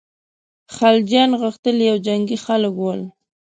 [0.75, 3.01] خلجیان غښتلي او جنګي خلک ول.